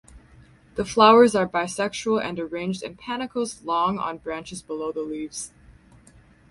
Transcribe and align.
The 0.77 0.83
flowers 0.83 1.35
are 1.35 1.47
bisexual 1.47 2.23
and 2.25 2.39
arranged 2.39 2.81
in 2.81 2.95
panicles 2.97 3.61
long 3.61 3.99
on 3.99 4.17
branches 4.17 4.63
below 4.63 4.91
the 4.91 5.03
leaves. 5.03 5.51